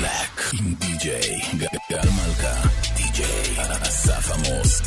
[0.00, 1.10] Black, DJ
[1.60, 2.52] Gagar Malca,
[2.96, 3.20] DJ
[3.82, 4.82] Asaf Amos.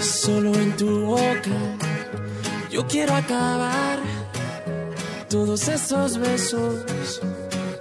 [0.00, 1.58] Solo en tu boca
[2.70, 3.98] yo quiero acabar
[5.28, 7.20] todos esos besos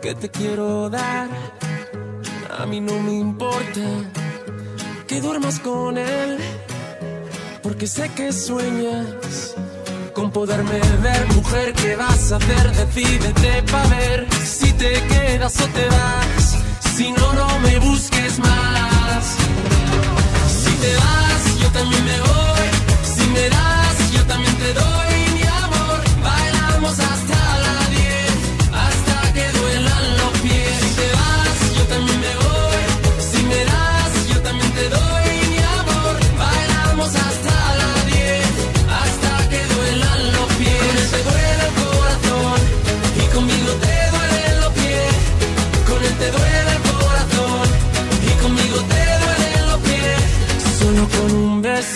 [0.02, 1.30] que te quiero dar.
[2.58, 3.82] A mí no me importa
[5.14, 6.40] que duermas con él,
[7.62, 9.54] porque sé que sueñas
[10.14, 11.28] con poderme ver.
[11.36, 12.72] Mujer, ¿qué vas a hacer?
[12.72, 16.58] Decídete pa' ver si te quedas o te vas.
[16.96, 19.24] Si no, no me busques más.
[20.62, 22.68] Si te vas, yo también me voy.
[23.16, 25.13] Si me das, yo también te doy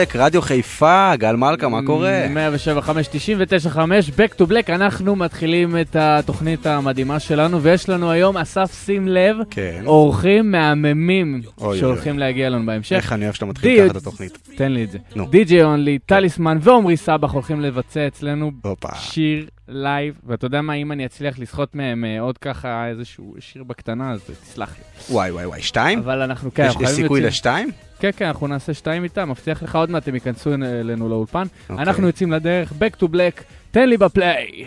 [0.00, 2.26] Black, רדיו חיפה, גל מלכה, מה קורה?
[2.30, 8.10] 107, 5, 99, 5, Back to Black, אנחנו מתחילים את התוכנית המדהימה שלנו, ויש לנו
[8.10, 9.82] היום, אסף, שים לב, כן.
[9.86, 12.96] אורחים מהממים אוי, שהולכים להגיע לנו בהמשך.
[12.96, 14.38] איך אני אוהב שאתה מתחיל ככה את התוכנית.
[14.56, 14.98] תן לי את זה.
[15.16, 15.26] נו.
[15.26, 18.50] די.ג'יי אונלי, טליסמן ועמרי סבח הולכים לבצע אצלנו.
[18.94, 23.64] שיר לייב, ואתה יודע מה, אם אני אצליח לסחוט מהם אה, עוד ככה איזשהו שיר
[23.64, 25.14] בקטנה, אז תסלח לי.
[25.14, 25.98] וואי וואי וואי, שתיים?
[25.98, 27.70] אבל אנחנו, כן, יש סיכוי לשתיים?
[28.00, 31.46] כן, כן, אנחנו נעשה שתיים איתם, מבטיח לך עוד מעט הם ייכנסו אלינו לאולפן.
[31.70, 31.82] אוקיי.
[31.82, 34.64] אנחנו יוצאים לדרך, Back to Black, תן לי בפליי.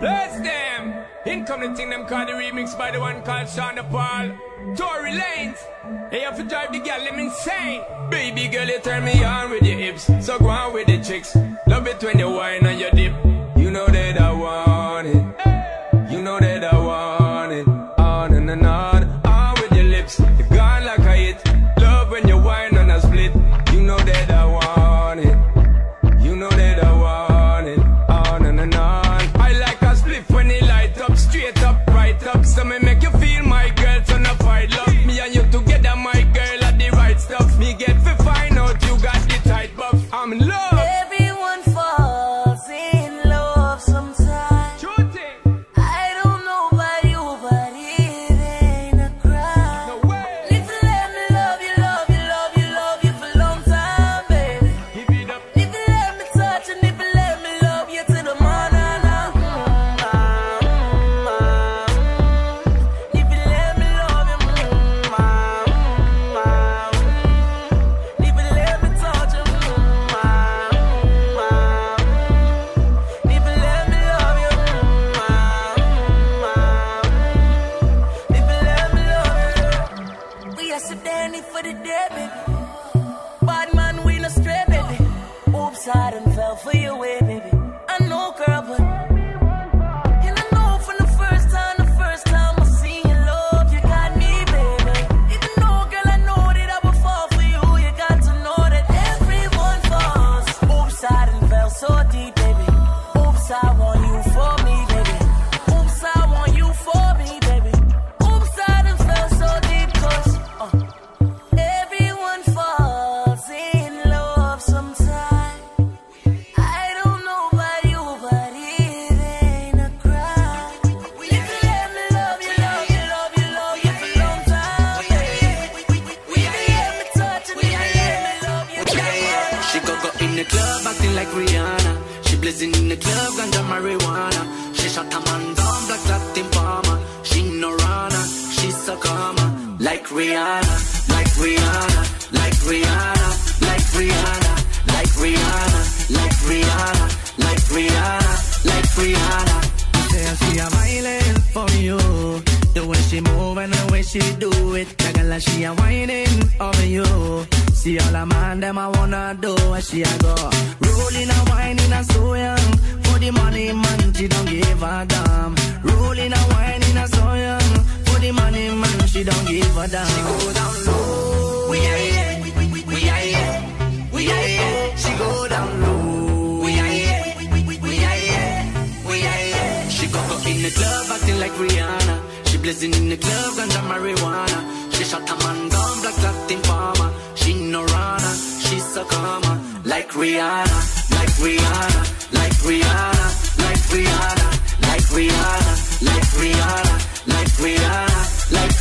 [0.00, 0.82] Bless them!
[1.26, 4.26] In come the thing them call the remix by the one called Shonda Paul.
[4.76, 5.58] Tory Lanez.
[6.10, 7.80] They have to drive the gal them insane.
[8.10, 10.04] Baby girl, you turn me on with your hips.
[10.26, 11.30] So go on with the chicks.
[11.66, 13.12] Love it when you whine on your dip.
[13.62, 15.37] You know that I want it.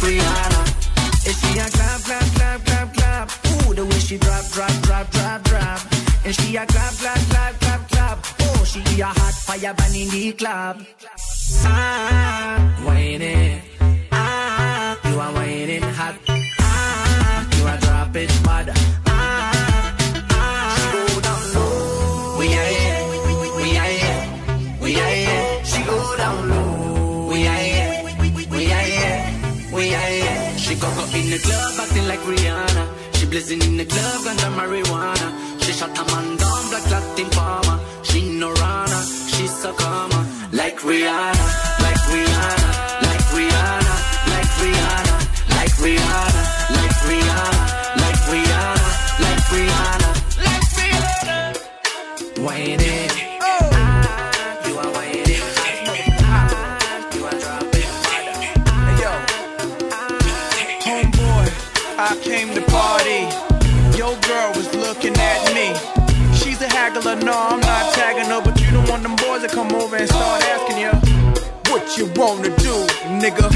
[0.07, 0.61] Rihanna.
[1.27, 3.27] And she a clap, clap, clap, clap, clap.
[3.51, 5.79] Ooh, the way she drop, drop, drop, drop, drop.
[6.23, 8.25] And she a clap, clap, clap, clap, clap.
[8.39, 10.85] Oh, she a hot fire burn in the club.
[11.65, 12.56] Ah,
[33.47, 35.27] blazing in the club, ganja marijuana.
[35.63, 37.79] She shot a man down, black Latin farmer.
[38.03, 40.25] She no runner, she so calmer.
[40.51, 41.47] Like Rihanna,
[41.83, 42.69] like Rihanna,
[43.07, 43.95] like Rihanna,
[44.31, 45.15] like Rihanna,
[45.55, 46.41] like Rihanna,
[46.75, 48.87] like Rihanna, like Rihanna,
[49.23, 50.09] like Rihanna,
[50.45, 52.43] like Rihanna.
[52.45, 52.86] Whining.
[66.97, 69.97] Haggler, no, I'm not tagging her, but you don't want them boys to come over
[69.97, 70.89] and start asking you
[71.69, 72.73] what you wanna do,
[73.21, 73.53] nigga.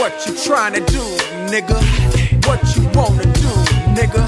[0.00, 1.04] What you trying to do,
[1.52, 1.76] nigga.
[2.48, 3.52] What you wanna do,
[3.92, 4.24] nigga.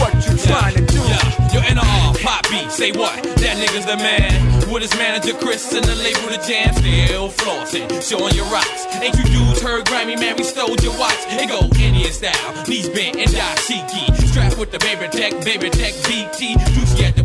[0.00, 0.98] What you trying to do.
[0.98, 3.22] Yeah, yo, NR, pop beat, say what?
[3.22, 4.56] That nigga's the man.
[4.72, 8.86] With his manager Chris and the label the jam, still flossing, showing your rocks.
[8.96, 10.36] Ain't you dudes heard Grammy, man?
[10.36, 11.22] We stole your watch.
[11.28, 14.10] It go Indian style, knees bent and dashiki.
[14.28, 16.56] Strapped with the baby tech, baby tech BT.
[16.74, 17.15] Juicy at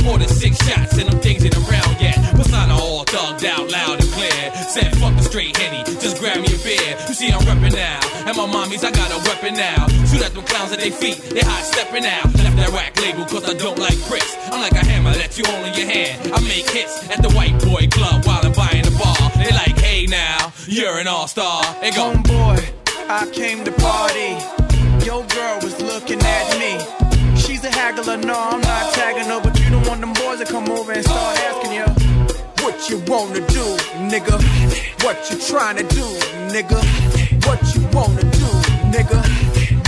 [0.00, 0.12] dress.
[0.12, 2.16] Ordered six shots and them things ain't around yet.
[2.34, 4.52] Persona all thugged out loud and clear.
[4.68, 6.96] Said fuck the straight henny, just grab me a beer.
[7.08, 9.86] You see I'm reppin' now, and my mommies I got a weapon now.
[10.06, 12.24] Shoot at them clowns at their feet, they hot stepping out.
[12.24, 14.36] Left that rack label cause I don't like bricks.
[14.50, 16.32] I'm like a hammer that you hold in your hand.
[16.32, 19.30] I make hits at the white boy club while I'm buying the bar.
[19.36, 21.62] They like, hey now, you're an all star.
[21.80, 22.62] They go, Homeboy,
[23.08, 24.38] I came to party.
[25.04, 27.00] Your girl was looking at me.
[27.36, 29.40] She's a haggler, no, I'm not tagging her,
[30.46, 31.84] to come over and start asking you
[32.64, 33.64] what you wanna do,
[34.08, 34.36] nigga.
[35.04, 36.06] What you trying to do,
[36.48, 36.80] nigga.
[37.46, 38.48] What you wanna do,
[38.88, 39.20] nigga.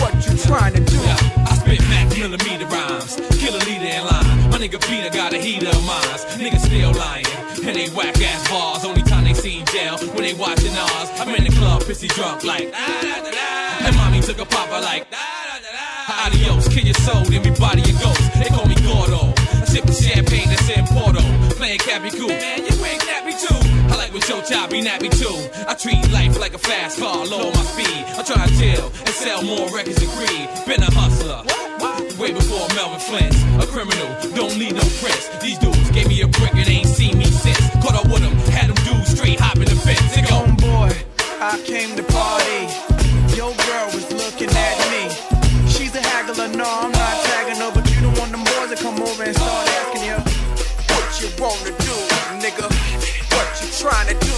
[0.00, 0.96] What you trying to do.
[0.96, 4.50] Yeah, I spit max millimeter rhymes, kill a leader in line.
[4.50, 6.22] My nigga Peter got a heater of mines.
[6.36, 7.26] Niggas still lying,
[7.64, 8.84] and they whack ass bars.
[8.84, 11.08] Only time they seen jail when they watching ours.
[11.18, 12.70] I'm in the club, pissy drunk like.
[12.74, 15.06] "Ah, da, da, da." And mommy took a popper like.
[15.14, 18.20] "Ah, da, da, da." Adios, kill your soul, then we body your ghost.
[18.34, 19.31] They call me Gordo.
[21.92, 22.28] Cappy Cool.
[22.28, 23.60] Man, you ain't nappy too.
[23.92, 25.36] I like with your child be nappy too.
[25.68, 28.00] I treat life like a fast car, low on my speed.
[28.16, 30.48] I try to chill and sell more records than Creed.
[30.64, 31.44] Been a hustler.
[32.16, 33.36] Way before Melvin Flint's.
[33.60, 35.28] A criminal, don't need no prints.
[35.44, 37.60] These dudes gave me a brick and ain't seen me since.
[37.84, 40.16] Caught up with them, had them dudes straight hopping the fence.
[40.16, 40.96] They go, Homeboy,
[41.44, 42.72] I came to party.
[43.36, 45.12] Your girl was looking at me.
[45.68, 48.82] She's a haggler, no, I'm not tagging her, but you don't want them boys to
[48.82, 49.02] come
[53.92, 54.32] trying to do,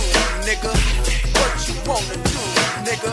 [0.49, 0.73] nigga?
[1.39, 2.43] What you wanna do,
[2.87, 3.11] nigga?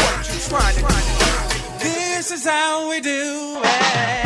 [0.00, 1.84] What you trying to do?
[1.84, 4.25] This is how we do it.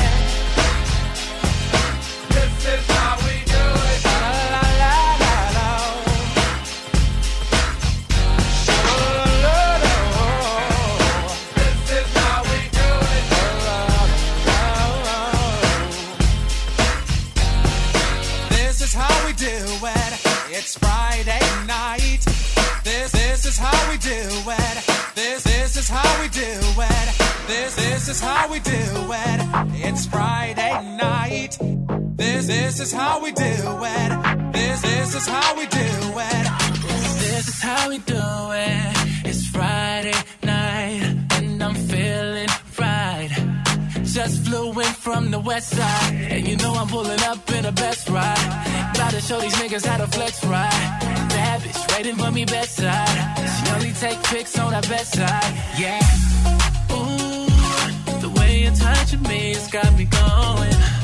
[32.90, 34.52] Is how we do it.
[34.52, 35.90] This this is how we do
[36.28, 36.46] it.
[37.24, 38.26] This is how we do
[38.68, 39.28] it.
[39.28, 41.02] It's Friday night,
[41.36, 43.30] and I'm feeling right.
[44.02, 47.72] Just flew in from the west side, and you know I'm pulling up in the
[47.72, 48.92] best ride.
[48.94, 50.88] Gotta show these niggas how to flex right.
[51.34, 53.16] Bad bitch waiting for me bedside.
[53.54, 55.52] She only take pics on her best side.
[55.78, 56.00] Yeah.
[56.96, 60.99] Ooh, the way you're touching me has got me going.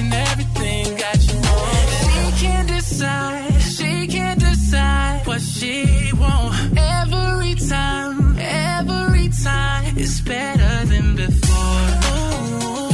[0.00, 1.88] Kissing everything got you moving.
[2.08, 3.60] She can't decide.
[3.60, 6.78] She can't decide what she want.
[6.78, 11.88] Every time, every time, it's better than before.
[12.16, 12.90] Ooh,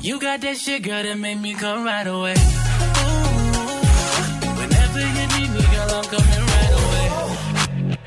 [0.00, 2.34] you got that shit, girl, that make me come right away.
[2.34, 3.18] Ooh,
[4.60, 7.08] whenever you need me, girl, I'm coming right away.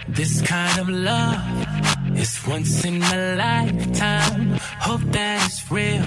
[0.09, 4.51] This kind of love is once in a lifetime.
[4.79, 6.05] Hope that it's real.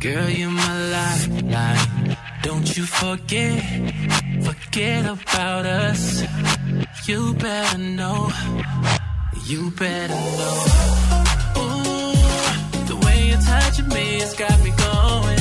[0.00, 2.16] Girl, you're my lifeline.
[2.42, 3.62] Don't you forget,
[4.42, 6.22] forget about us.
[7.06, 8.30] You better know,
[9.44, 10.64] you better know.
[11.58, 15.39] Ooh, the way you're touching me has got me going.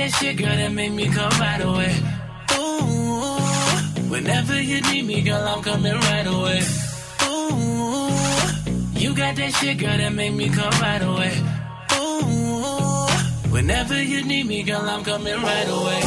[0.00, 1.92] That shit, girl, that make me come right away.
[2.56, 6.60] Ooh, whenever you need me, girl, I'm coming right away.
[7.28, 11.32] Ooh, you got that shit, girl, that make me come right away.
[12.00, 16.00] Ooh, whenever you need me, girl, I'm coming right away.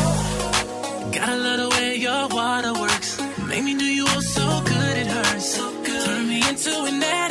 [1.15, 3.21] Gotta love the way your water works.
[3.47, 5.45] Make me do you oh so good it hurts.
[5.55, 6.05] So good.
[6.05, 7.22] Turn me into an addict.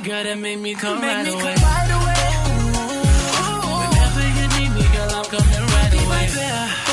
[0.00, 1.54] shit, girl, that make me come right away.
[3.80, 6.24] Whenever you need me, girl, I'm coming right away.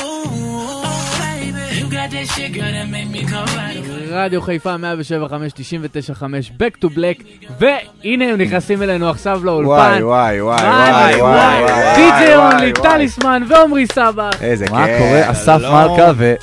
[0.04, 0.82] Ooh,
[1.20, 4.10] baby, you got that shit, girl, that make me come right away.
[4.12, 7.22] רדיו חיפה 175, 99.5, Back to Black,
[7.60, 9.70] והנה הם נכנסים אלינו עכשיו לאולפן.
[9.70, 12.90] וואי, וואי, וואי, וואי, וואי, וואי, וואי, די.ג'יי וואי, אונלי, וואי.
[12.90, 14.30] טליסמן ועומרי סבח.
[14.42, 14.74] איזה כיף.
[14.74, 15.30] מה קורה?
[15.30, 15.88] אסף לא.
[15.88, 16.34] מלכה ו...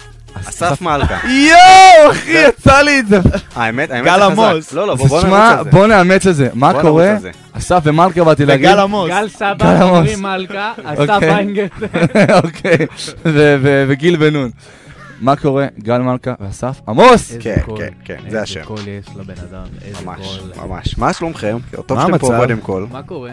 [0.45, 1.17] אסף מלכה.
[1.27, 3.19] יואו, אחי, יצא לי את זה.
[3.55, 4.21] האמת, האמת גל.
[4.21, 4.73] עמוס.
[4.73, 5.71] לא, לא, בוא נרוץ על זה.
[5.71, 6.49] בוא נאמץ את זה.
[6.53, 7.15] מה קורה?
[7.53, 8.65] אסף ומלכה באתי להגיד.
[8.69, 9.09] וגל עמוס.
[9.09, 9.97] גל סבא, גל עמוס.
[9.97, 11.29] עמרי מלכה, אסף אוקיי.
[11.35, 11.87] איינגלטר.
[12.43, 12.85] אוקיי,
[13.25, 14.49] ו- וגיל בן נון.
[15.21, 15.67] מה קורה?
[15.83, 17.31] גל מלכה ואסף עמוס!
[17.31, 18.63] איזה כן, כן, כן, זה איזה השם.
[18.63, 20.65] קול יש לבן אדם, איזה ממש, קול.
[20.67, 20.97] ממש.
[20.97, 21.57] מה שלומכם?
[21.85, 22.39] טוב מה שאתם פה המצב?
[22.39, 22.85] קודם כל.
[22.91, 23.31] מה קורה?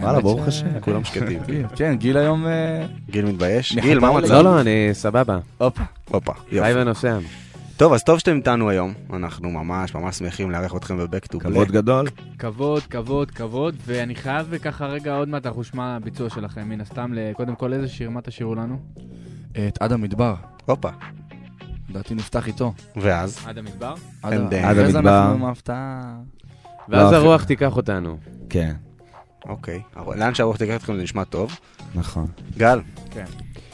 [0.00, 0.80] וואלה, ברוך השם.
[0.80, 1.42] כולם שקטים.
[1.76, 2.46] כן, גיל היום...
[2.46, 3.76] אה, גיל מתבייש?
[3.76, 4.08] גיל, מה.
[4.08, 4.32] המצב?
[4.32, 5.38] לא, לא, אני סבבה.
[5.58, 5.82] הופה.
[6.10, 6.72] הופה, חי יופי.
[6.74, 7.18] ונוסע.
[7.76, 8.94] טוב, אז טוב שאתם איתנו היום.
[9.12, 11.68] אנחנו ממש ממש שמחים לארח אתכם ב-Back to כבוד.
[11.72, 12.06] גדול.
[12.38, 17.12] כבוד, כבוד, כבוד, ואני חייב ככה רגע, עוד מעט אנחנו נשמע ביצוע שלכם, מן הסתם,
[17.32, 18.78] קודם כל איזה שיר, מה תשאירו לנו?
[19.52, 20.34] את עד המדבר.
[20.66, 20.88] הופה.
[21.90, 22.72] לדעתי נפתח איתו.
[22.96, 23.38] ואז?
[23.46, 23.94] עד המדבר?
[24.22, 24.98] עד המדבר.
[24.98, 26.14] אנחנו עם ההפתעה.
[26.88, 28.16] ואז לא, הרוח תיקח אותנו.
[28.48, 28.74] כן,
[29.48, 29.82] אוקיי.
[29.96, 31.58] אבל לאן שהרוח תיקח אתכם זה נשמע טוב.
[31.94, 32.26] נכון.
[32.56, 33.24] גל, כן.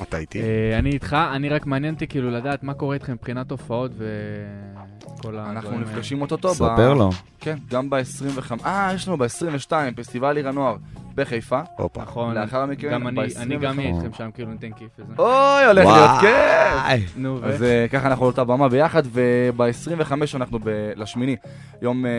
[0.02, 0.42] אתה איתי?
[0.42, 5.38] אה, אני איתך, אני רק מעניין אותי כאילו לדעת מה קורה איתכם מבחינת הופעות וכל
[5.38, 5.50] ה...
[5.50, 6.54] אנחנו נפגשים אותו.
[6.54, 7.10] ספר לו.
[7.40, 8.64] כן, גם ב-25.
[8.66, 10.76] אה, יש לנו ב-22, פסטיבל עיר הנוער
[11.14, 11.60] בחיפה.
[11.78, 12.02] הופה.
[12.02, 14.04] נכון, לאחר מכן, גם אני, אני גם אהיה 25.
[14.04, 15.12] איתכם שם, כאילו ניתן כיף וזה.
[15.18, 15.86] אוי, הולך.
[15.86, 17.16] להיות כיף!
[17.16, 17.46] נו, ו...
[17.46, 21.36] אז אה, ככה אנחנו על אותה במה ביחד, וב-25 אנחנו ב- לשמיני,
[21.82, 22.10] יום אה,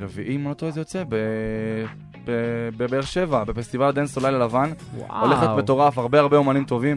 [0.00, 1.84] רביעי, אם אני לא טועה, זה יוצא, ב-
[2.76, 4.70] בבאר שבע, בפסטיבל הדנס לילה לבן.
[5.20, 6.96] הולך להיות מטורף, הרבה הרבה אומנים טובים.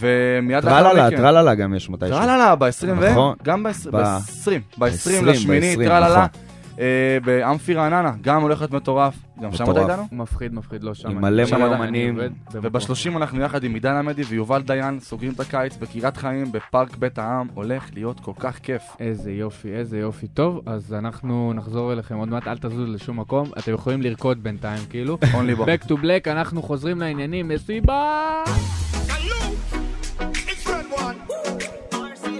[0.00, 2.16] ומיד טרללה, טרללה גם יש מתישהו.
[2.18, 2.68] טרללה, ב-20
[2.98, 3.10] ו...
[3.10, 3.34] נכון.
[3.44, 6.08] גם ב-20, ב- ב-20, ב-20 ב- לשמיני, 20, טרללה.
[6.08, 6.40] נכון.
[6.80, 9.14] אה, באמפי רעננה, גם להיות מטורף.
[9.42, 9.82] גם שם אתה.
[9.82, 10.02] איתנו?
[10.12, 11.10] מפחיד, מפחיד, לא שם.
[11.10, 12.60] עם מלא מלא במקום.
[12.62, 17.18] וב-30 אנחנו יחד עם עידן עמדי ויובל דיין סוגרים את הקיץ בקריית חיים בפארק בית
[17.18, 18.82] העם, הולך להיות כל כך כיף.
[19.00, 20.28] איזה יופי, איזה יופי.
[20.28, 23.50] טוב, אז אנחנו נחזור אליכם עוד מעט, אל תזוזו לשום מקום.
[23.58, 25.18] אתם יכולים לרקוד בינתיים, כאילו.
[25.34, 25.64] אונלי בו.
[25.64, 28.42] Back to black, אנחנו חוזרים לעניינים, מסיבה!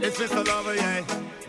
[0.06, 0.42] It's Mr.
[0.48, 1.00] Lover, yeah.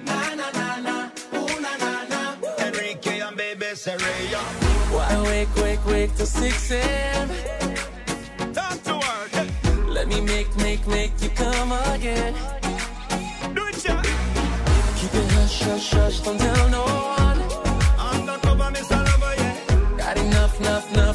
[0.07, 0.95] Na na na na,
[1.37, 2.21] ooh na na na.
[2.65, 4.66] Enrique and baby Sereya.
[5.07, 7.29] Why wake, wake, wake till 6 a.m.
[8.53, 9.31] Time to work.
[9.87, 12.33] Let me make, make, make you come again.
[13.55, 14.01] Do it, yeah.
[14.97, 17.39] Keep it hush, hush, hush, don't tell no one.
[18.11, 18.97] Undercover, Mr.
[19.07, 19.97] Lover, yeah.
[19.97, 21.06] Got enough, enough, enough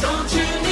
[0.00, 0.67] Don't you need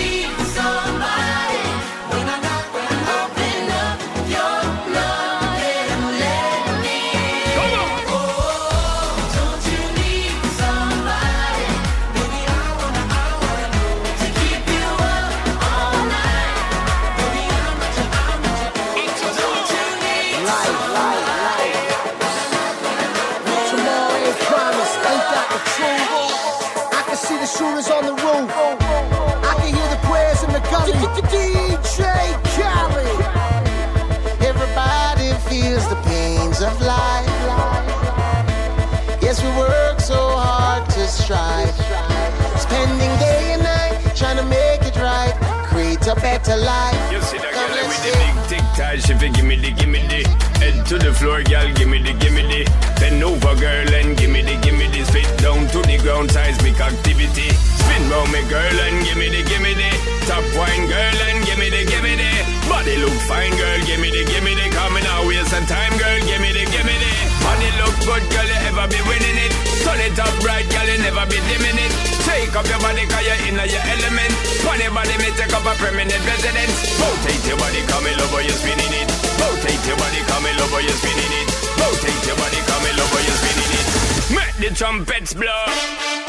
[46.27, 46.99] better life.
[47.15, 50.27] You see that girl with the big tic tac, she fi gimme the gimme the.
[50.59, 52.67] Head to the floor, girl, gimme the gimme the.
[52.99, 55.07] Bend over, girl, and gimme the gimme the.
[55.07, 57.49] Spit down to the ground, seismic activity.
[57.79, 59.91] Spin round me, girl, and gimme the gimme the.
[60.27, 62.31] Top wine, girl, and gimme the gimme the.
[62.67, 64.67] Body look fine, girl, gimme the gimme the.
[64.75, 67.06] Coming out, waste some time, girl, gimme the gimme the
[67.47, 69.53] Body look good, girl, you ever be winning it.
[69.87, 71.93] Turn it up right, girl, you never be dimming it.
[72.27, 74.33] Take up your body, cause you're in your element.
[74.67, 76.75] Funny body, me take up a permanent residence.
[76.99, 79.07] Rotate your body, come in over, you're spinning it.
[79.39, 81.47] Rotate your body, come in over, you're spinning it.
[81.79, 83.87] Rotate your body, come in over, you're spinning it.
[84.35, 86.26] Make the trumpets blow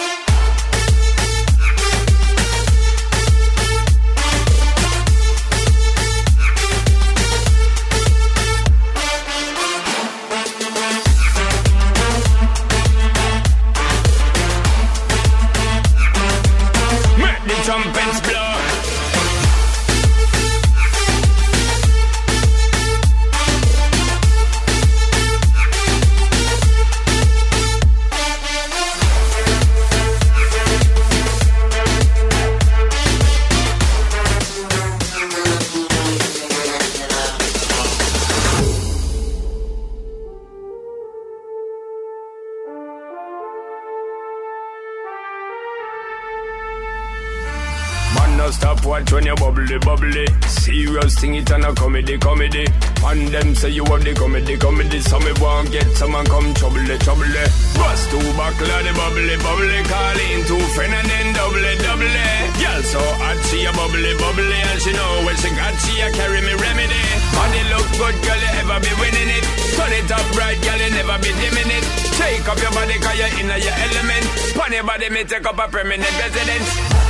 [51.17, 52.65] Thing, it and a comedy, comedy.
[53.01, 55.01] And them say you have the comedy, comedy.
[55.01, 57.25] So me want get someone come trouble, trouble.
[57.73, 59.81] Bust two buckle the bubbly, bubbly.
[59.89, 62.17] Call in two friend and then double, double.
[62.61, 64.61] Girl so hot, she a bubbly, bubbly.
[64.61, 67.01] And she know when she got, she a carry me remedy.
[67.33, 69.45] Body look good, girl, you ever be winning it.
[69.73, 71.85] Turn it up right, girl, you never be dimming it.
[72.13, 74.25] Take up your body, cause you're in your element.
[74.69, 77.06] Your body, me take up a permanent residence.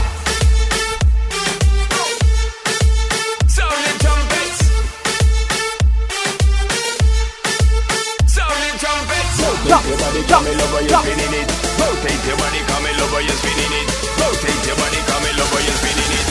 [9.68, 11.48] Rotate your body, come in over, you're spinning it.
[11.80, 13.88] Rotate your body, come in over, you're spinning it.
[14.22, 16.26] Rotate your body, come in over, you're spinning it.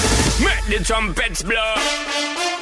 [0.46, 1.76] Make the trumpets blow.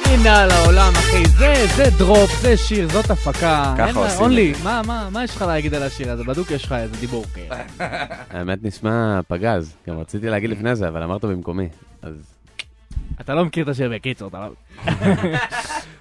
[0.05, 3.75] הנה על העולם, אחי, זה, זה דרופ, זה שיר, זאת הפקה.
[3.77, 4.53] ככה עושים אונלי.
[4.63, 6.23] מה, מה, מה יש לך להגיד על השיר הזה?
[6.23, 7.25] בדוק יש לך איזה דיבור.
[7.33, 7.47] כן.
[8.33, 9.73] האמת נשמע פגז.
[9.87, 11.69] גם רציתי להגיד לפני זה, אבל אמרת במקומי.
[12.01, 12.13] אז...
[13.21, 14.51] אתה לא מכיר את השיר בקיצור, אתה לא...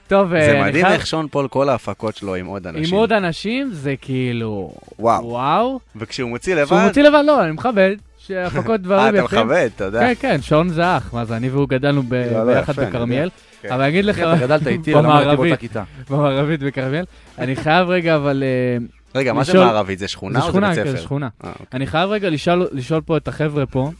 [0.09, 2.95] טוב, זה אה, אני מדהים איך שון פול כל ההפקות שלו עם עוד אנשים.
[2.95, 4.73] עם עוד אנשים זה כאילו...
[4.99, 5.25] וואו.
[5.25, 5.81] וואו.
[5.97, 6.65] וכשהוא מוציא לבד...
[6.65, 7.97] כשהוא מוציא לבד, לא, אני מכבד.
[8.19, 9.25] שהפקות דברים אה, יפים.
[9.25, 10.01] אתה מכבד, אתה יודע.
[10.01, 11.15] כן, כן, שון זה אח.
[11.15, 13.31] מה זה, אני והוא גדלנו ב- לא, לא, ביחד בכרמיאל.
[13.63, 13.73] כן.
[13.73, 14.19] אבל אני אגיד לך...
[14.19, 15.83] אתה גדלת איתי, למדתי במערבית, באותה כיתה.
[16.11, 17.05] במערבית בכרמיאל.
[17.39, 18.43] אני חייב רגע, אבל...
[18.47, 19.99] אה, רגע, מה זה מערבית?
[19.99, 20.91] זה שכונה או זה בית כן, ספר?
[20.91, 21.29] זה שכונה.
[21.45, 22.31] אה, אני חייב רגע
[22.73, 23.91] לשאול פה את החבר'ה פה.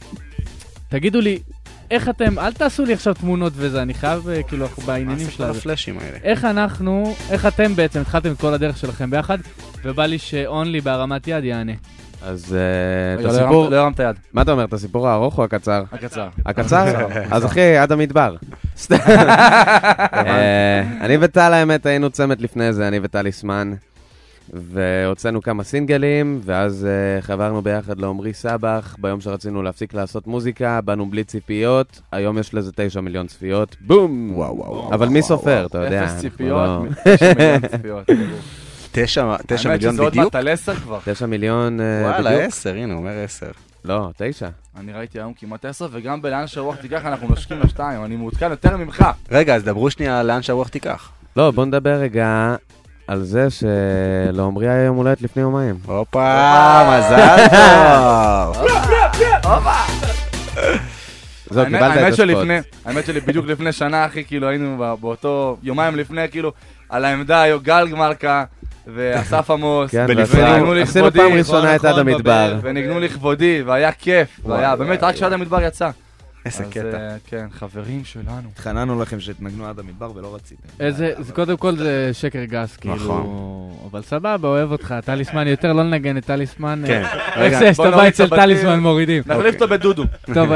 [0.89, 1.39] תגידו לי,
[1.91, 5.43] איך אתם, אל תעשו לי עכשיו תמונות וזה, אני חייב, אה, כאילו, אנחנו בעניינים של
[5.43, 5.59] הזה.
[5.59, 6.17] הפלאשים האלה.
[6.23, 9.37] איך אנחנו, איך אתם בעצם התחלתם את כל הדרך שלכם ביחד,
[9.83, 11.71] ובא לי שאונלי בהרמת יד יענה.
[12.23, 13.69] אז אה, את לא הסיפור...
[13.69, 14.15] לא הרמת יד.
[14.33, 15.83] מה אתה אומר, את הסיפור הארוך או הקצר?
[15.91, 16.27] הקצר.
[16.45, 17.07] הקצר?
[17.35, 18.35] אז אחי, עד המדבר.
[18.91, 23.73] אה, אני וטל האמת היינו צמד לפני זה, אני וטליסמן.
[24.53, 26.87] והוצאנו כמה סינגלים, ואז
[27.19, 32.53] uh, חברנו ביחד לעומרי סבח, ביום שרצינו להפסיק לעשות מוזיקה, באנו בלי ציפיות, היום יש
[32.53, 34.31] לזה תשע מיליון צפיות, בום!
[34.35, 34.93] וואו, וואו.
[34.93, 36.03] אבל מי סופר, אתה יודע?
[36.05, 38.05] אפס ציפיות, לא- תשע מיליון ציפיות.
[38.91, 40.25] תשע תשע האמת מיליון שזה עוד בדיוק?
[40.25, 40.99] מעט על עשר כבר.
[41.05, 42.25] תשע מיליון אה, בדיוק.
[42.25, 43.51] וואלה, עשר, הנה, הוא אומר עשר.
[43.85, 44.47] לא, תשע.
[44.77, 48.77] אני ראיתי היום כמעט עשר, וגם בלאן שהרוח תיקח אנחנו נושקים לשתיים, אני מעודכן יותר
[48.77, 49.05] ממך.
[49.31, 51.11] רגע, אז דברו שנייה לאן שהרוח תיקח.
[51.37, 52.55] לא, בוא נדבר רגע
[53.07, 55.75] על זה שלעומרי היה יום הולדת לפני יומיים.
[55.85, 57.47] הופה, מזל
[59.43, 59.65] טוב!
[61.49, 62.13] זהו, קיבלת את הספוט.
[62.17, 66.51] שלפני, האמת שלי בדיוק לפני שנה, אחי, כאילו היינו באותו, יומיים לפני, כאילו,
[66.89, 68.43] על העמדה היו גל מלכה
[68.95, 69.91] ואסף עמוס.
[69.91, 70.45] כן, וניגנו ועשינו-
[70.81, 72.55] עשינו לכבודי, פעם ראשונה את עד המדבר.
[72.61, 75.89] וניגנו לכבודי, והיה כיף, והיה, באמת, רק כשעד המדבר יצא.
[76.45, 76.97] איזה אז, קטע.
[76.97, 78.49] אה, כן, חברים שלנו.
[78.51, 80.67] התחננו לכם שתנגנו עד המדבר ולא רציתם.
[80.79, 83.71] איזה, זה קודם כל זה שקר גס, כאילו, נכון.
[83.91, 86.83] אבל סבבה, אוהב אותך, טליסמן יותר, לא ננגן את טליסמן.
[86.87, 87.03] כן,
[87.35, 88.29] איך יש את הבית של.
[88.29, 89.23] טליסמן מורידים.
[89.25, 90.03] נחליף אותו בדודו.
[90.33, 90.49] טוב,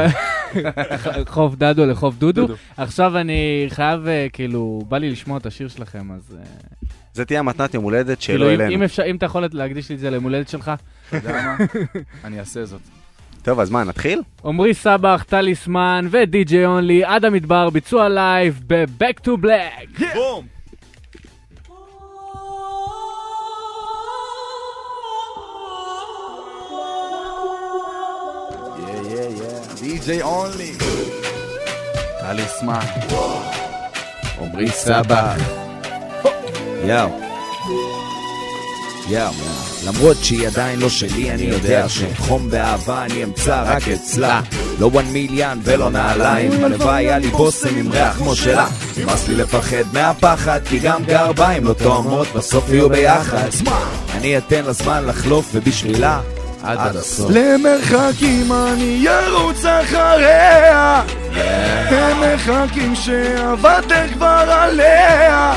[1.28, 2.40] חוף דדו לחוף דודו.
[2.42, 2.54] דודו.
[2.76, 6.36] עכשיו אני חייב, אה, כאילו, בא לי לשמוע את השיר שלכם, אז...
[6.38, 6.44] אה,
[7.12, 8.84] זה תהיה המתנת יום הולדת כאילו, שלא אם- אם אלינו.
[9.06, 10.72] אם אתה יכול להקדיש לי את זה ליום הולדת שלך.
[11.08, 11.56] אתה יודע מה?
[12.24, 12.80] אני אעשה זאת.
[13.42, 14.22] טוב, אז מה, נתחיל?
[14.44, 20.02] עמרי סבח, טליסמן ודי.ג'יי אונלי, עד המדבר, ביצוע לייב ב- Back to Black.
[20.14, 20.46] בום!
[29.82, 30.72] די.ג'יי אונלי.
[32.20, 32.78] טליסמן.
[34.38, 35.36] עומרי סבח.
[36.84, 37.29] יאו.
[39.08, 39.32] יאו.
[39.86, 44.40] למרות שהיא עדיין לא שלי, אני יודע שחום באהבה אני אמצא רק אצלה.
[44.78, 48.66] לא וואן מיליון ולא נעליים, הלוואי היה לי בושם עם ריח כמו שלה.
[48.96, 53.48] נמאס לי לפחד מהפחד, כי גם גרביים לא תואמות, בסוף יהיו ביחד.
[54.14, 56.20] אני אתן לזמן לחלוף, ובשבילה,
[56.62, 57.30] עד הסוף.
[57.34, 61.02] למרחקים אני ארוץ אחריה
[61.88, 65.54] הם מחכים שעבדתם כבר עליה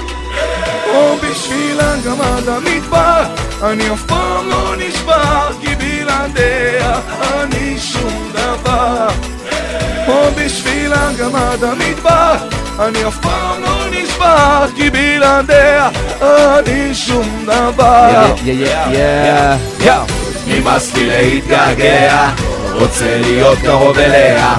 [0.93, 3.23] או בשבילה גם עד המדבר
[3.63, 6.99] אני אף פעם לא נשבר כי בלעדיה
[7.33, 9.07] אני שום דבר
[10.07, 12.35] או בשבילה גם עד המדבר
[12.79, 15.89] אני אף פעם לא נשבר כי בלעדיה
[16.21, 18.33] אני שום דבר
[19.79, 20.23] יאו.
[20.47, 22.29] נמאס לי להתגעגע,
[22.73, 24.53] רוצה להיות קרוב אליה,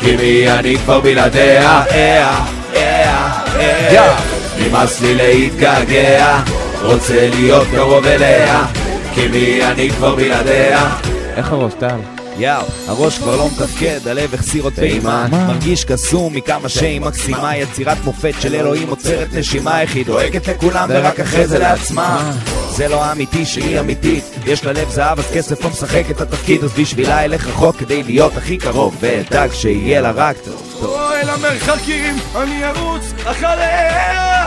[0.00, 2.40] כי מי אני כבר בלעדיה, אה,
[2.74, 4.27] אה, אה.
[4.60, 6.40] נמאס לי להתגעגע,
[6.82, 8.66] רוצה להיות קרוב אליה,
[9.14, 10.90] כי מי אני כבר בלעדיה.
[11.36, 12.17] איך הראש, טל?
[12.38, 15.26] יאו, הראש כבר לא מתפקד, הלב החסיר עוד פעימה.
[15.30, 20.88] מרגיש קסום מכמה שהיא מקסימה יצירת מופת של אלוהים עוצרת נשימה איך היא דואגת לכולם
[20.92, 22.32] ורק אחרי זה לעצמה.
[22.70, 24.24] זה לא האמיתי שהיא אמיתית.
[24.46, 28.02] יש לה לב זהב אז כסף לא משחק את התפקיד אז בשבילה אלך רחוק כדי
[28.02, 28.96] להיות הכי קרוב.
[29.00, 30.76] ואדאג שיהיה לה רק טוב.
[30.80, 30.96] טוב.
[31.12, 34.46] אל המרחקים, אני ארוץ אחריה.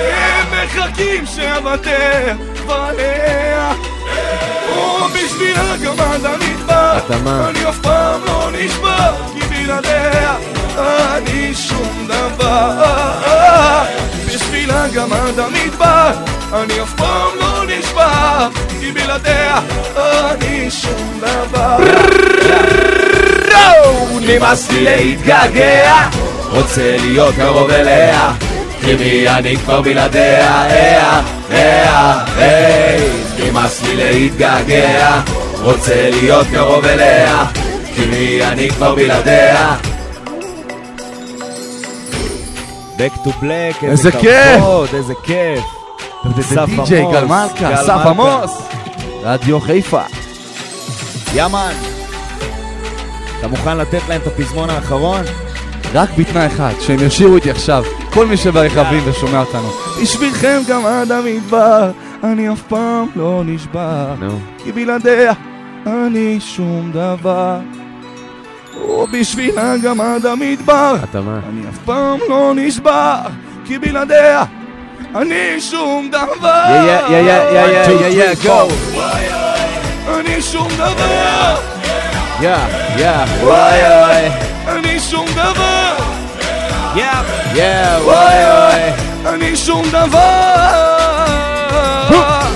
[0.00, 2.32] הם מחכים שאוותר
[2.68, 3.97] עליה.
[4.76, 7.48] ובשבילה גם עד המדבר, התאמה.
[7.50, 10.34] אני אף פעם לא נשבר, כי בלעדיה
[10.78, 13.84] אני שום דבר.
[14.26, 16.10] בשבילה גם עד המדבר,
[16.52, 18.48] אני אף פעם לא נשבר,
[18.80, 19.58] כי בלעדיה
[19.96, 21.76] אני שום דבר.
[24.20, 26.08] נמאס לי להתגעגע,
[26.50, 28.32] רוצה להיות קרוב אליה,
[28.80, 33.10] כי מי אני כבר בלעדיה, אה, אה, היי.
[33.38, 35.20] נמאס לי להתגעגע,
[35.62, 37.44] רוצה להיות קרוב אליה,
[37.94, 39.76] כי מי אני כבר בלעדיה.
[42.96, 44.56] Back to black, איזה כיף!
[44.56, 45.64] כבוד, איזה כיף.
[46.40, 48.08] אסף די.ג'יי גל מלכה, אסף מלכה.
[48.10, 48.58] עמוס,
[49.22, 50.00] רדיו חיפה.
[51.34, 51.72] יאמן.
[53.38, 55.22] אתה מוכן לתת להם את הפזמון האחרון?
[55.94, 59.70] רק בתנאי אחד, שהם ישירו איתי עכשיו, כל מי שברכבים ושומע אותנו.
[60.02, 61.90] בשבילכם גם עד המדבר,
[62.23, 64.15] אני אף פעם לא נשבר,
[64.63, 65.33] כי בלעדיה
[65.87, 67.59] אני שום דבר.
[68.89, 71.39] ובשבילה גם עד המדבר, התאמה.
[71.49, 73.15] אני אף פעם לא נשבר,
[73.65, 74.43] כי בלעדיה
[75.15, 76.63] אני שום דבר.
[76.65, 78.73] Yeah, yeah, yeah, yeah, yeah, yeah, yeah, go.
[80.09, 81.55] אני שום דבר.
[82.41, 82.55] יא,
[82.97, 83.09] יא,
[83.41, 84.29] וואי וואי.
[84.67, 85.95] אני שום דבר.
[86.95, 87.05] יא,
[87.55, 88.91] יא, וואי וואי.
[89.25, 90.96] אני שום דבר.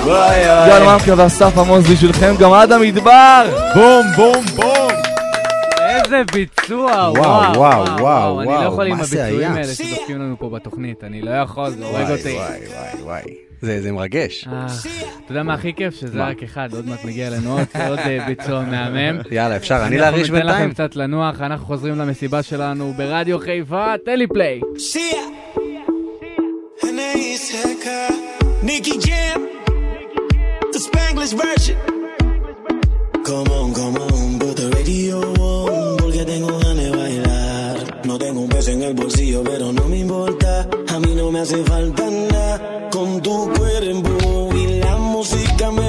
[0.04, 0.14] וואי
[0.46, 0.68] וואי.
[0.70, 3.44] גל מלכה ואסף עמוס בשבילכם גם עד המדבר.
[3.74, 4.88] בום בום בום.
[5.80, 9.60] איזה ביצוע, וואו, וואו, וואו, וואו, אני לא וואו, יכול עם מה זה הביצועים היה?
[9.60, 12.32] האלה שדופקים לנו פה בתוכנית, אני לא יכול, זה הורג אותי.
[12.32, 13.22] וואי, וואי, וואי.
[13.60, 14.48] זה זה מרגש.
[14.52, 14.66] אה,
[15.24, 15.94] אתה יודע מה הכי כיף?
[15.94, 16.24] שזה?
[16.24, 19.20] רק אחד, עוד מעט מגיע אלינו עוד אה, ביצוע מהמם.
[19.30, 20.70] יאללה, אפשר אני להרגיש אנחנו ניתן לכם בינתיים?
[20.88, 24.60] קצת לנוח, אנחנו חוזרים למסיבה שלנו ברדיו חיפה, תן לי פליי.
[30.72, 31.76] The Spanglish version.
[33.24, 38.06] Come on, come on, put the radio on, porque tengo ganas de bailar.
[38.06, 41.40] No tengo un peso en el bolsillo, pero no me importa, a mí no me
[41.40, 42.88] hace falta nada.
[42.90, 45.87] Con tu cuerpo y la música me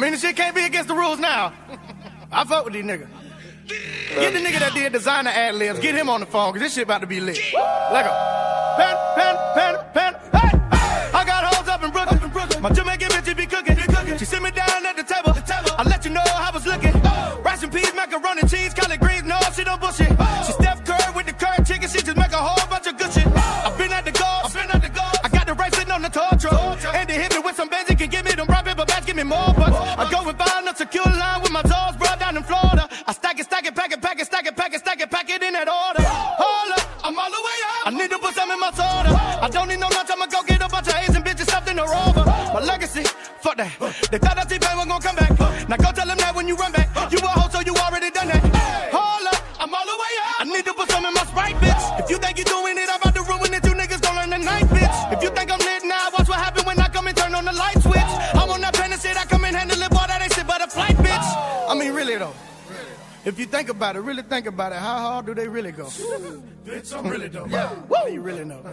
[0.00, 1.52] mean, the shit can't be against the rules now.
[2.32, 3.08] I fuck with these niggas.
[3.68, 6.74] Get the nigga that did designer ad libs, get him on the phone, cause this
[6.74, 7.38] shit about to be lit.
[7.54, 8.29] Let go.
[63.24, 65.84] If you think about it, really think about it, how hard do they really go?
[65.84, 67.50] bitch, I'm really dope.
[67.50, 67.74] Yeah.
[67.88, 68.10] Woo!
[68.10, 68.64] You really know.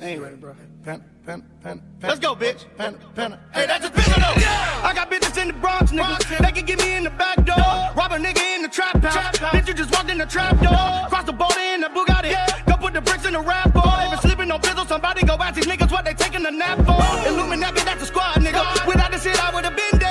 [0.00, 0.54] Ain't ready, bro.
[0.84, 2.08] Pen, pen, pen, pen.
[2.08, 2.64] Let's go, bitch.
[2.78, 3.38] Pen, pen.
[3.52, 4.42] Hey, that's a pistol though.
[4.82, 6.38] I got bitches in the Bronx, niggas.
[6.38, 7.56] They can get me in the back door.
[7.56, 9.38] Rob a nigga in the trap house.
[9.38, 11.08] Bitch, you just walked in the trap door.
[11.08, 12.32] Cross the border in the Bugatti.
[12.66, 13.82] Go put the bricks in the rap boy.
[13.82, 14.86] They been sleeping on pizzle.
[14.88, 17.28] Somebody go ask these niggas what they taking a nap for.
[17.28, 18.86] Illuminati, that's a squad, nigga.
[18.86, 20.00] Without this shit, I would've been dead.
[20.00, 20.01] But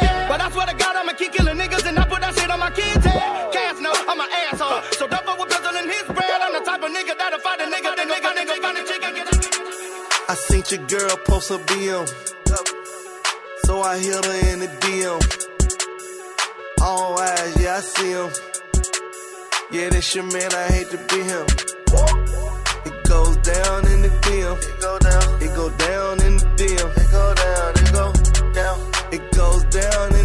[0.51, 2.71] I swear to God, I'ma keep killing niggas and I put that shit on my
[2.71, 3.53] kids' head.
[3.53, 4.83] Cass no, I'm an asshole.
[4.99, 6.41] So don't fuck with pizzle in his bread.
[6.43, 7.95] I'm the type of nigga that'll fight a nigga.
[7.95, 9.31] Then nigga, nigga, find a chick and get
[10.27, 12.05] I seen your girl post her BM.
[13.63, 15.21] So I hit her in the DM.
[16.81, 18.29] All eyes, yeah, I see him.
[19.71, 21.47] Yeah, that's your man, I hate to be him.
[22.83, 24.57] It goes down in the DM.
[24.59, 25.41] It go down.
[25.41, 26.91] It go down in the DM.
[26.97, 27.71] It go down.
[27.79, 28.11] It go
[28.51, 28.91] down.
[29.11, 30.20] It goes down in the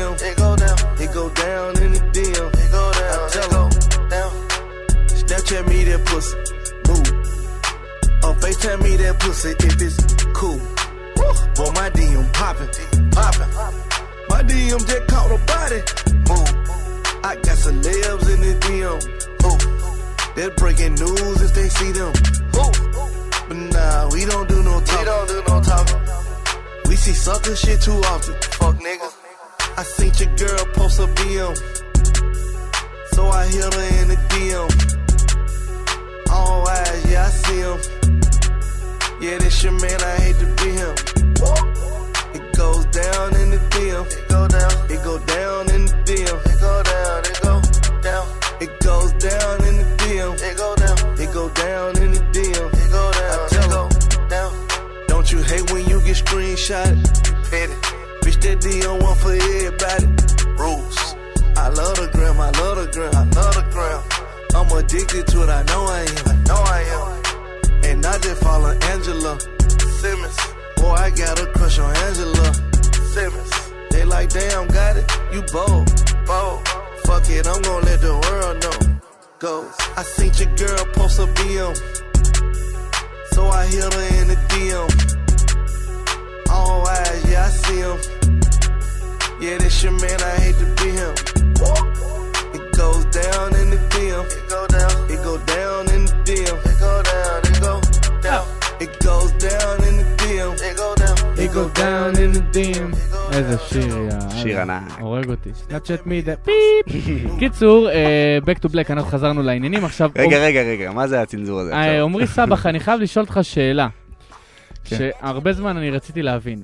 [0.00, 0.22] DM.
[0.22, 0.78] It go down.
[0.98, 2.48] It go down in the DM.
[2.54, 3.18] It go down.
[3.18, 4.32] I tell her, down.
[5.08, 6.36] Snapchat me that pussy.
[6.88, 7.08] Move.
[8.24, 10.58] Or FaceTime me that pussy if it's cool.
[11.56, 12.68] Boy, my DM poppin',
[13.10, 13.50] poppin'.
[14.28, 15.80] My DM just caught a body.
[16.28, 16.50] Move.
[17.22, 19.00] I got celebs in the DM.
[19.44, 20.34] Ooh.
[20.34, 22.12] They're breaking news if they see them.
[22.56, 22.72] Ooh.
[23.48, 24.98] But nah, we don't do no talking.
[24.98, 26.00] We don't do no talking.
[26.88, 28.34] We see sucker shit too often.
[28.58, 29.19] Fuck niggas.
[29.76, 31.56] I seen your girl post a BM.
[33.14, 34.70] So I hit her in the DM.
[36.30, 37.78] All eyes, yeah, I see him.
[39.20, 40.94] Yeah, this your man, I hate to be him.
[42.34, 44.06] It goes down in the DM.
[44.06, 44.72] It go down.
[44.90, 46.29] It go down in the DM.
[105.50, 105.92] הורג אותי.
[105.94, 107.38] Snapchat me the פיפ.
[107.38, 109.84] קיצור, אה, back to black, אנחנו חזרנו לעניינים.
[109.84, 110.10] עכשיו...
[110.18, 112.04] רגע, רגע, רגע, מה זה הצנזור הזה אה, עכשיו?
[112.04, 113.88] עמרי סבח, אני חייב לשאול אותך שאלה.
[114.84, 114.96] כן.
[114.96, 116.62] שהרבה זמן אני רציתי להבין.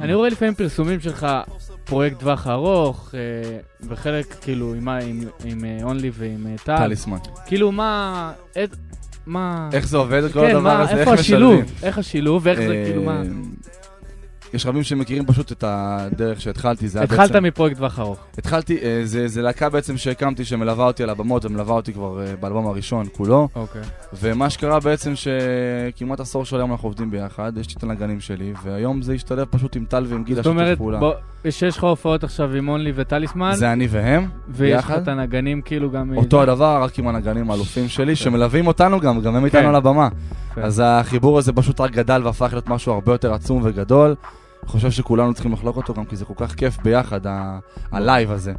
[0.00, 1.26] אני רואה לפעמים פרסומים שלך,
[1.84, 3.58] פרויקט טווח ארוך, אה,
[3.88, 4.74] וחלק כאילו
[5.44, 6.76] עם אונלי ועם טל.
[6.78, 7.16] טליסמן.
[7.46, 8.32] כאילו מה...
[9.26, 9.68] מה...
[9.72, 11.54] איך זה עובד, כל כן, הדבר מה- הזה, איפה איך השילוב?
[11.54, 11.74] משלבים?
[11.82, 13.22] איך השילוב, ואיך זה כאילו מה...
[14.56, 17.44] יש רבים שמכירים פשוט את הדרך שהתחלתי, זה היה התחלת בעצם...
[17.44, 18.18] מפרויקט טווח ארוך.
[18.38, 22.36] התחלתי, אה, זה, זה להקה בעצם שהקמתי שמלווה אותי על הבמות ומלווה אותי כבר אה,
[22.40, 23.48] באלבום הראשון כולו.
[23.54, 23.82] אוקיי.
[24.12, 28.52] ומה שקרה בעצם שכמעט עשור של היום אנחנו עובדים ביחד, יש לי את הנגנים שלי,
[28.62, 30.98] והיום זה השתלב פשוט עם טל ועם גילה זאת שיתוף אומרת, פעולה.
[30.98, 31.12] בוא,
[31.50, 33.54] שיש לך הופעות עכשיו עם אונלי וטליסמן.
[33.54, 34.90] זה אני והם, ויש לך.
[34.90, 36.16] את הנגנים כאילו גם...
[36.16, 39.56] אותו הדבר, רק עם הנגנים האלופים שלי, שמלווים אותנו גם, גם הם כן.
[39.56, 40.08] איתנו על הבמה.
[40.54, 40.62] כן.
[40.62, 44.14] אז החיבור הזה פשוט רק גדל והפך להיות משהו הרבה יותר עצום וגדול.
[44.66, 47.20] חושב שכולנו צריכים לחלוק אותו גם כי זה כל כך כיף ביחד,
[47.92, 48.52] הלייב הזה.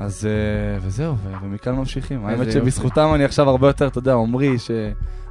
[0.00, 2.26] אז אה, וזהו, ומכאן ממשיכים.
[2.26, 2.52] האמת.
[2.52, 4.56] שבזכותם אני עכשיו הרבה יותר, אתה יודע, עמרי,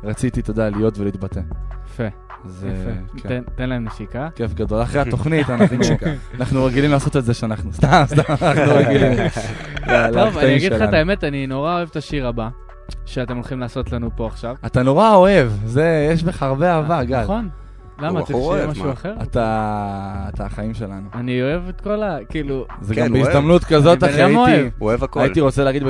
[0.03, 1.39] שרציתי, אתה יודע, להיות ולהתבטא.
[1.87, 2.03] יפה.
[2.45, 3.21] אז אה, יפה.
[3.23, 3.29] כן.
[3.29, 4.27] תן- תן להם נשיקה.
[4.35, 4.81] כיף גדול.
[4.83, 5.47] אחרי התוכנית
[6.39, 9.17] אנחנו- רגילים לעשות את זה שאנחנו, סתם, סתם, אנחנו רגילים.
[10.13, 10.93] טוב, אני אגיד לך את.
[10.93, 12.49] האמת, אני נורא אוהב את השיר הבא,
[13.05, 14.55] שאתם הולכים לעשות לנו פה עכשיו.
[14.65, 17.23] אתה נורא אוהב, זה, יש בך הרבה אהבה, גל.
[17.23, 17.49] נכון.
[17.99, 19.13] למה, צריך שיהיה משהו אחר?
[19.21, 21.09] אתה, אתה החיים שלנו.
[21.13, 22.17] אני אוהב את כל ה...
[22.29, 22.65] כאילו...
[22.81, 23.63] זה כן, גם בהזדמנות.
[23.63, 24.69] כזאת, אחי, הייתי...
[24.77, 25.19] הוא אוהב הכל.
[25.19, 25.83] הייתי רוצה להגיד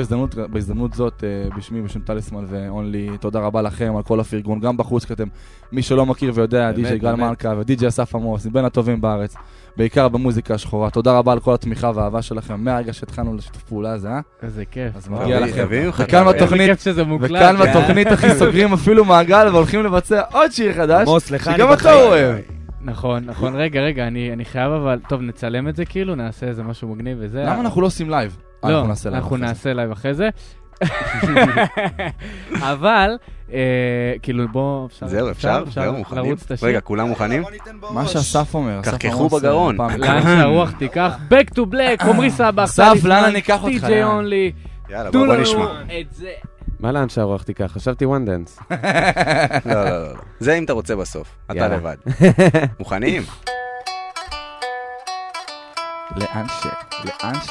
[0.50, 5.04] בהזדמנות, זאת, אה, בשמי, בשם טליסמן ואונלי, תודה רבה לכם על כל הפרגון, גם בחוץ,
[5.04, 5.26] כי אתם,
[5.72, 7.14] מי שלא מכיר ויודע, די.ג'יי גל.
[7.14, 9.34] מלכה ודי.ג'יי אסף עמוס, מבין הטובים בארץ,
[9.78, 10.90] בעיקר במוזיקה השחורה.
[10.90, 14.20] תודה רבה על כל התמיכה והאהבה שלכם, מהרגע שהתחלנו לשיתוף פעולה הזה, אה?
[14.42, 14.96] איזה כיף.
[14.96, 15.66] אז מגיע לכם.
[15.98, 16.70] וכאן בתוכנית.
[17.20, 17.70] וכאן כן.
[17.70, 21.08] בתוכנית, אחי, סוגרים אפילו מעגל והולכים לבצע עוד שיר חדש,
[21.44, 21.94] שגם אתה.
[21.94, 22.36] אוהב.
[22.80, 23.56] נכון, נכון.
[23.56, 24.98] רגע, רגע, אני אני חייב אבל...
[25.08, 27.42] טוב, נצלם את זה כאילו, נעשה איזה משהו מגניב וזה.
[27.42, 28.36] למה אנחנו לא עושים לייב?
[28.64, 30.28] אה, לא, אנחנו נעשה לייב אחרי זה.
[32.72, 33.16] אבל,
[33.52, 33.58] אה,
[34.22, 35.64] כאילו בוא, אפשר זהו, אפשר?
[35.70, 36.24] זהו, מוכנים?
[36.24, 36.68] לרוץ את השיר.
[36.68, 37.42] רגע, כולם מוכנים?
[37.90, 39.76] מה שאסף אומר, אסף עמוס, בגרון.
[39.98, 43.80] לאן שהרוח תיקח, back to black, עמרי סבח, אסף, לאן אני אקח אותך?
[43.80, 44.04] די.ג'יי?
[44.04, 44.52] אונלי.
[44.90, 45.82] יאללה, תנו בוא נשמע.
[46.00, 46.30] את זה.
[46.80, 47.72] מה לאן שהרוח תיקח?
[47.72, 48.62] חשבתי one dance.
[49.66, 50.08] לא, לא, לא.
[50.08, 50.14] לא.
[50.40, 51.36] זה אם אתה רוצה בסוף.
[51.50, 51.68] אתה.
[51.68, 51.96] לבד.
[52.78, 53.22] מוכנים?
[56.16, 56.66] לאן ש...
[57.04, 57.50] לאן ש...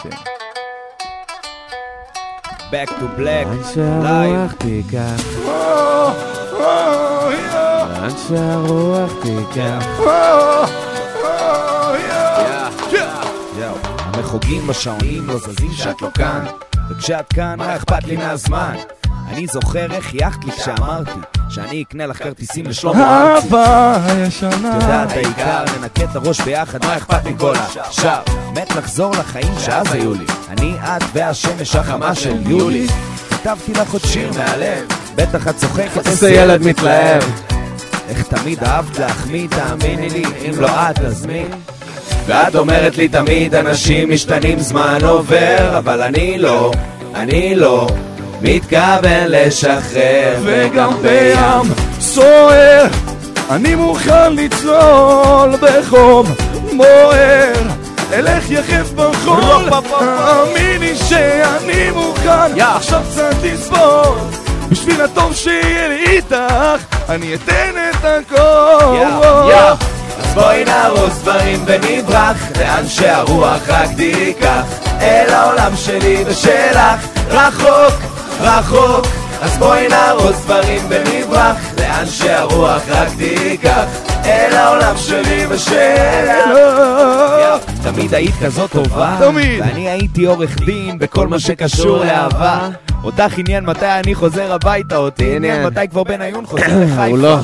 [2.72, 3.48] Back to black,
[3.78, 4.52] לאן לייב.
[4.54, 5.24] שהרוח תיקח,
[7.90, 9.86] לאן שהרוח תיקח.
[14.00, 16.46] המחוגים בשעונים לא זזים כשאת לא כאן.
[16.90, 18.76] וכשאת כאן, מה אכפת לי מהזמן?
[19.28, 23.34] אני זוכר איך לי כשאמרתי שאני אקנה לך כרטיסים לשלמה.
[23.34, 24.78] ארצי אהבה ישנה.
[24.78, 28.22] את יודעת העיקר, ננקה את הראש ביחד, מה אכפת לי כל השאר?
[28.56, 30.26] מת לחזור לחיים שאז היו לי.
[30.50, 32.88] אני, את והשמש החמה של יולי?
[33.30, 34.86] כתבתי לך עוד שיר מהלב.
[35.16, 37.24] בטח את צוחקת איזה ילד מתלהב.
[38.10, 41.44] איך תמיד אהבת להחמיא, תאמיני לי, אם לא את אז מי?
[42.26, 46.72] ואת אומרת לי תמיד אנשים משתנים זמן עובר אבל אני לא,
[47.16, 47.88] אני לא
[48.42, 50.40] מתכוון לשחרר.
[50.44, 52.86] וגם בים סוער
[53.50, 56.26] אני מוכן לצלול בחום
[56.78, 57.54] בוער
[58.14, 62.62] אלך יחף בחול האמיני שאני מוכן.
[62.62, 64.18] עכשיו קצת לסבול
[64.70, 69.04] בשביל הטוב שיהיה לי איתך אני אתן את הכל.
[70.20, 74.64] אז בואי נהרוס דברים ונברח לאן שהרוח רק תיקח.
[75.02, 79.06] אל העולם שלי ושלך רחוק, רחוק.
[79.42, 83.86] אז בואי נהרוס דברים ונברח לאן שהרוח רק תיקח.
[84.26, 86.48] אל העולם שלי ושלך
[87.40, 89.18] יא, תמיד היית כזאת טובה.
[89.20, 89.62] תמיד.
[89.62, 92.70] ואני הייתי עורך דין בכל מה שקשור לאהבה.
[93.04, 95.66] אותך עניין מתי אני חוזר הביתה אותי עניין.
[95.66, 97.06] מתי כבר בניון חוזר לחיפה.
[97.06, 97.38] הוא לא.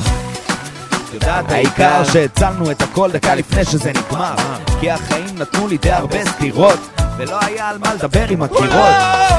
[1.14, 4.36] יודעת העיקר שהצלנו את הכל דקה לפני שזה נגמר.
[4.80, 6.80] כי החיים נתנו לי די הרבה סתירות
[7.18, 8.96] ולא היה על מה לדבר עם הקירות.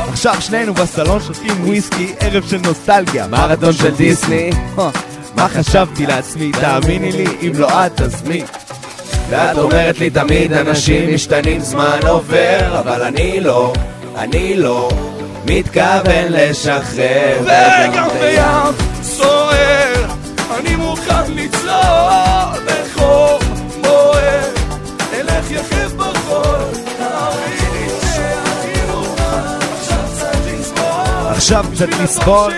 [0.08, 3.26] עכשיו שנינו בסלון שותים וויסקי ערב של נוסטלגיה.
[3.26, 4.50] מרתון של דיסני.
[5.36, 6.52] מה חשבתי לעצמי?
[6.52, 8.42] תאמיני לי אם לא את אז מי?
[9.30, 13.72] ואת אומרת לי תמיד אנשים משתנים זמן עובר אבל אני לא,
[14.16, 14.88] אני לא
[15.44, 17.38] מתכוון לשחרר.
[17.42, 20.04] וגם בים סוער,
[20.58, 22.63] אני מוכן לצלול
[31.34, 32.52] עכשיו קצת לסבול.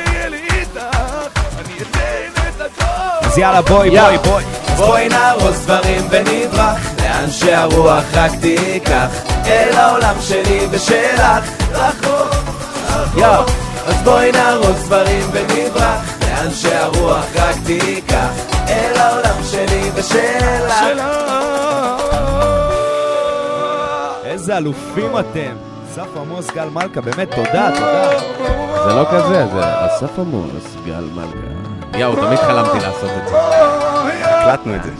[3.22, 3.90] אז יאללה בואי.
[3.90, 4.44] בואי בואי.
[4.76, 9.06] בואי נארוז דברים ונברח לאן שהרוח רק תיקח.
[9.46, 12.34] אל העולם שלי ושלך רחוק,
[12.86, 13.50] רחוק
[13.86, 18.28] אז בואי נארוז דברים ונברח לאן שהרוח רק תיקח.
[18.68, 20.74] אל העולם שלי ושלך.
[24.24, 28.18] איזה אלופים אתם אסף עמוס גל מלכה באמת תודה תודה
[28.86, 31.98] זה לא כזה, זה אסף עמוס, גל מלכה.
[31.98, 33.36] יואו, תמיד חלמתי לעשות את זה.
[34.24, 34.90] הקלטנו את זה.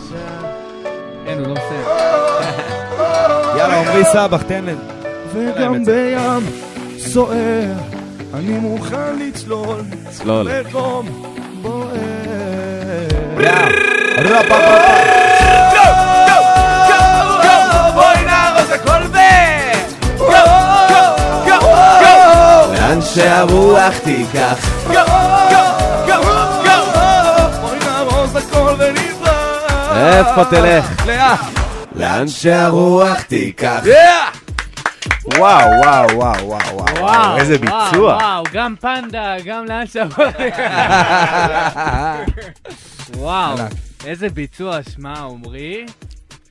[1.25, 1.85] אין, הוא לא מסיים.
[3.57, 4.81] יאללה עמרי סבח תן לזה
[5.33, 6.45] וגם בים
[6.97, 7.73] סוער,
[8.33, 10.47] אני מוכן לצלול, צלול.
[11.61, 12.07] בוער.
[23.17, 24.67] שהרוח תיקח
[27.61, 29.97] בואי נארוז הכל ונברח.
[29.97, 31.05] איפה תלך?
[31.07, 31.35] לאן?
[31.95, 33.79] לאן שהרוח תיקח
[35.37, 38.15] וואו, וואו, וואו, וואו, וואו, איזה ביצוע.
[38.15, 40.25] וואו, גם פנדה, גם לאן שעבור.
[43.17, 43.57] וואו,
[44.05, 45.85] איזה ביצוע, שמע, עמרי.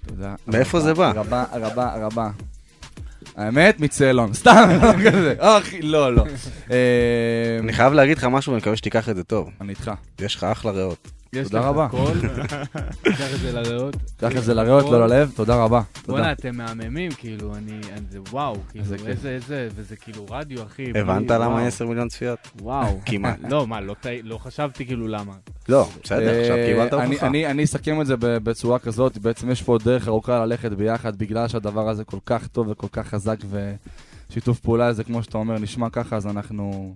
[0.07, 0.35] תודה.
[0.47, 1.13] מאיפה זה בא?
[1.15, 2.29] רבה, רבה, רבה.
[3.37, 4.35] האמת, מצלון.
[4.35, 5.35] סתם, לא כזה.
[5.39, 6.25] אחי, לא, לא.
[6.71, 6.77] אה,
[7.61, 9.51] אני חייב להגיד לך משהו ואני מקווה שתיקח את זה טוב.
[9.61, 9.91] אני איתך.
[10.21, 11.11] יש לך אחלה ריאות.
[11.33, 11.89] יש תודה לך רבה.
[11.91, 12.21] קול,
[13.19, 13.97] קח את זה לריאות.
[14.17, 15.81] קח את זה לריאות, לא ללב, תודה רבה.
[16.07, 16.33] בואנה.
[16.33, 19.29] אתם מהממים, כאילו, אני, זה וואו, כאילו, איזה.
[19.29, 20.85] איזה, וזה כאילו רדיו, אחי.
[20.95, 21.67] הבנת למה וואו.
[21.67, 22.39] 10 מיליון צפיות?
[22.63, 23.01] וואו.
[23.07, 23.39] כמעט.
[23.49, 25.33] לא, מה, לא לא חשבתי כאילו למה.
[25.69, 27.27] לא, בסדר, עכשיו אה, קיבלת אני- הוכחה.
[27.27, 31.17] אני אני אסכם את זה ב- בצורה כזאת, בעצם יש פה דרך ארוכה ללכת ביחד,
[31.17, 33.37] בגלל שהדבר הזה כל כך טוב וכל כך חזק,
[34.31, 36.95] ושיתוף פעולה הזה, כמו שאתה אומר, נשמע ככה, אז אנחנו...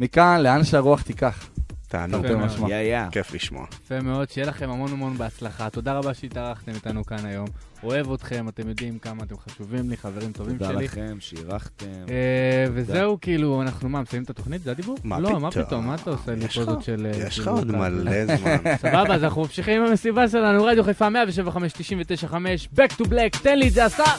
[0.00, 1.48] מכאן, לאן שהרוח תיקח.
[1.94, 2.26] תענוג.
[2.68, 3.66] יא כיף לשמוע.
[3.84, 5.70] יפה מאוד, שיהיה לכם המון המון בהצלחה.
[5.70, 7.46] תודה רבה שהתארחתם איתנו כאן היום.
[7.82, 10.84] אוהב אתכם, אתם יודעים כמה אתם חשובים לי, חברים טובים תודה שלי.
[10.84, 14.62] לכם שאירחתם אה, וזהו, כאילו, אנחנו מה, מסיימים את התוכנית?
[14.62, 14.96] זה הדיבור?
[15.04, 15.86] מה לא, מה פתאום?
[15.86, 17.06] מה אתה עושה לי פה זאת של...
[17.14, 17.72] אה, יש לך כאילו, עוד?
[17.72, 18.56] מלא זמן.
[18.76, 22.32] סבבה, אז אנחנו ממשיכים עם המסיבה שלנו, רדיו חיפה 175-99-5,
[22.76, 24.18] Back to Black, תן לי את זה, אסף!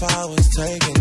[0.00, 0.97] if I was taking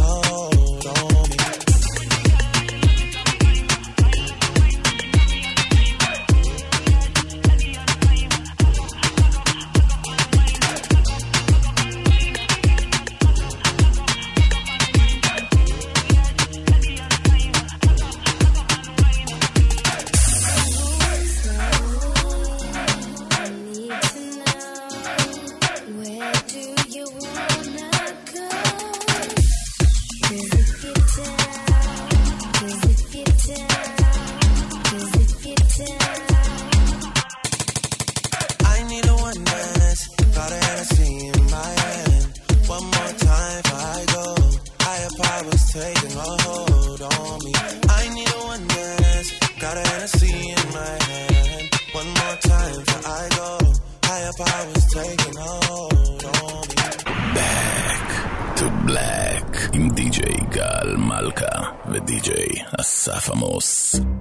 [63.16, 64.17] famoso.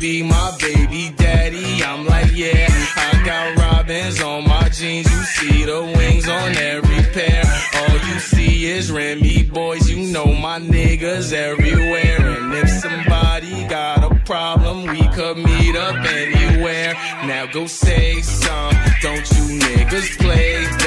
[0.00, 1.84] be my baby daddy.
[1.84, 5.06] I'm like, yeah, I got robins on my jeans.
[5.12, 7.44] You see the wings on every pair.
[7.74, 9.90] All you see is Remy boys.
[9.90, 12.16] You know my niggas everywhere.
[12.18, 16.94] And if somebody got a problem, we could meet up anywhere.
[17.26, 18.74] Now go say some.
[19.02, 20.79] Don't you niggas play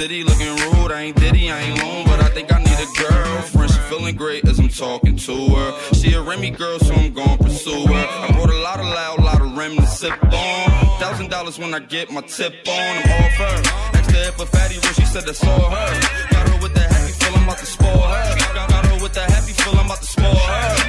[0.00, 0.92] city looking rude.
[0.92, 3.70] I ain't Diddy, I ain't loon, but I think I need a girlfriend.
[3.70, 5.70] She feeling great as I'm talking to her.
[5.92, 8.06] She a Remy girl, so I'm going pursue her.
[8.24, 10.70] I brought a lot of loud, lot of Rem to sip on.
[11.00, 12.92] Thousand dollars when I get my tip on.
[12.96, 13.56] I'm off her.
[13.98, 15.90] Asked her if a fatty when she said I saw her.
[16.30, 18.36] Got her with the happy feel, I'm about to spoil her.
[18.54, 20.79] Got her with the happy feel, I'm about to spoil her.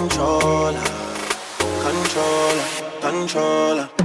[0.00, 0.80] Controller,
[1.82, 2.64] controller,
[3.02, 3.99] controller.